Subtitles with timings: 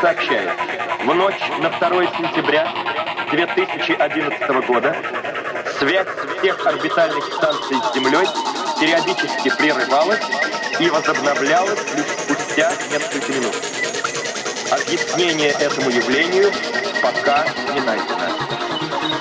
[0.00, 0.50] сообщает.
[1.04, 2.68] В ночь на 2 сентября
[3.30, 4.96] 2011 года
[5.78, 6.06] связь
[6.38, 8.26] всех орбитальных станций с Землей
[8.80, 10.24] периодически прерывалась
[10.78, 13.54] и возобновлялась лишь спустя несколько минут.
[14.70, 16.52] Объяснение этому явлению
[17.02, 19.17] пока не найдено.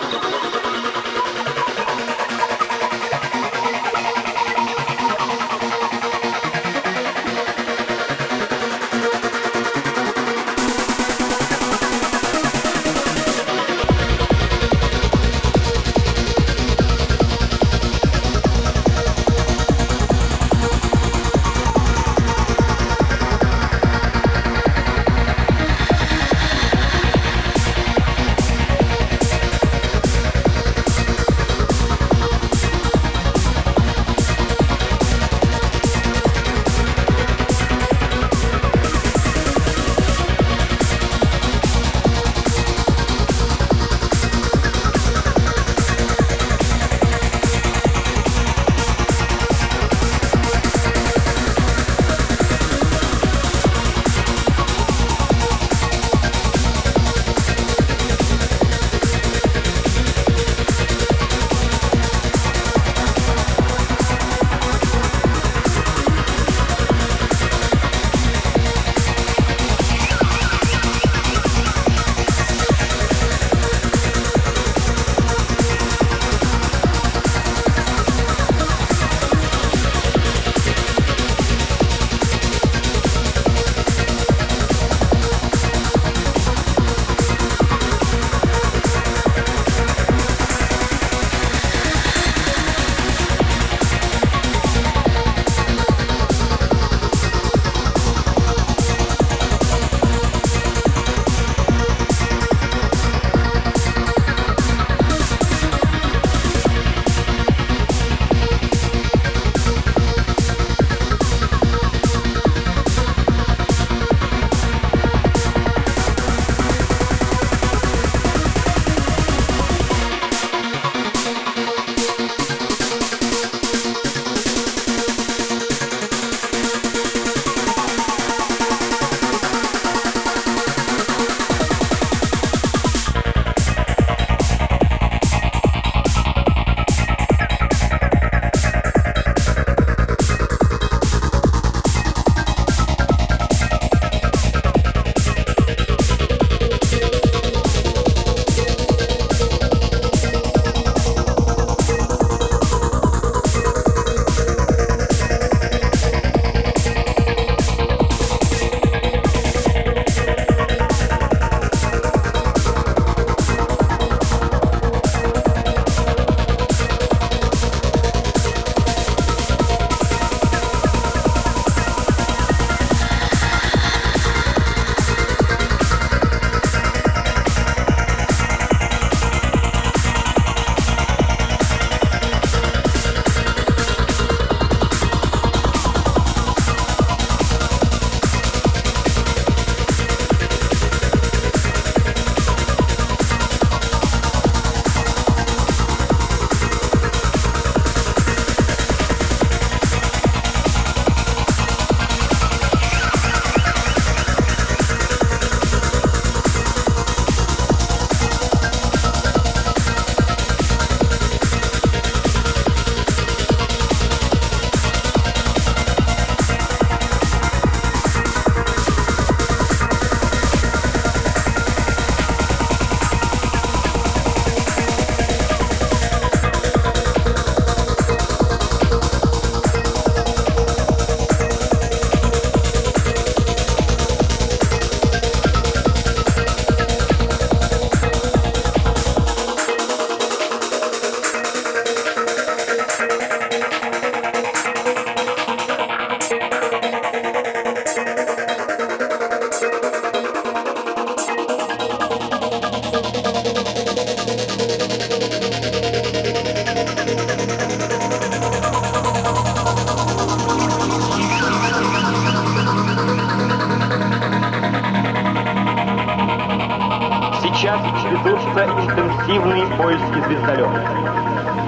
[269.27, 270.82] Интенсивные поиски звездолета.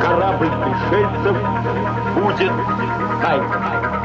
[0.02, 1.36] Корабль пришельцев
[2.16, 2.52] будет
[3.22, 3.99] найден.